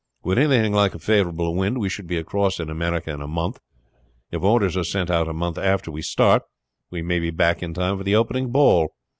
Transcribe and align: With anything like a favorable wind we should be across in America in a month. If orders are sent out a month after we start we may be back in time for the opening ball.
With 0.23 0.39
anything 0.39 0.73
like 0.73 0.95
a 0.95 0.97
favorable 0.97 1.53
wind 1.53 1.77
we 1.77 1.87
should 1.87 2.07
be 2.07 2.17
across 2.17 2.59
in 2.59 2.71
America 2.71 3.11
in 3.13 3.21
a 3.21 3.27
month. 3.27 3.59
If 4.31 4.41
orders 4.41 4.75
are 4.75 4.83
sent 4.83 5.11
out 5.11 5.27
a 5.29 5.31
month 5.33 5.59
after 5.59 5.91
we 5.91 6.01
start 6.01 6.41
we 6.89 7.03
may 7.03 7.19
be 7.19 7.29
back 7.29 7.61
in 7.61 7.75
time 7.75 7.99
for 7.99 8.03
the 8.03 8.15
opening 8.15 8.49
ball. 8.49 8.93